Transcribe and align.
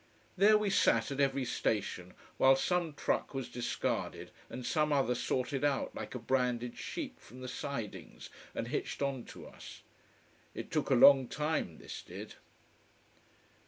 There 0.35 0.57
we 0.57 0.71
sat, 0.71 1.11
at 1.11 1.19
every 1.19 1.45
station, 1.45 2.15
while 2.37 2.55
some 2.55 2.93
truck 2.95 3.35
was 3.35 3.47
discarded 3.49 4.31
and 4.49 4.65
some 4.65 4.91
other 4.91 5.13
sorted 5.13 5.63
out 5.63 5.93
like 5.93 6.15
a 6.15 6.17
branded 6.17 6.75
sheep, 6.75 7.19
from 7.19 7.41
the 7.41 7.47
sidings 7.47 8.31
and 8.55 8.69
hitched 8.69 9.03
on 9.03 9.25
to 9.25 9.45
us. 9.45 9.83
It 10.55 10.71
took 10.71 10.89
a 10.89 10.95
long 10.95 11.27
time, 11.27 11.77
this 11.77 12.01
did. 12.01 12.33